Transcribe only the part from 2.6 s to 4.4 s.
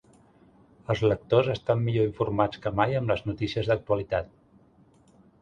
que mai amb les notícies d’actualitat.